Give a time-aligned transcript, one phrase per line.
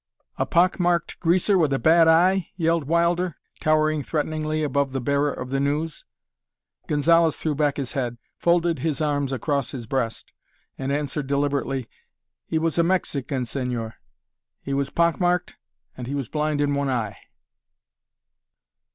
[0.37, 5.31] "A pock marked greaser with a bad eye?" yelled Wilder, towering threateningly above the bearer
[5.31, 6.05] of the news.
[6.87, 10.31] Gonzalez threw back his head, folded his arms across his breast,
[10.75, 11.87] and answered deliberately,
[12.47, 13.93] "He was a Mexican, señor,
[14.63, 15.57] he was pock marked,
[15.95, 17.15] and he was blind in one eye."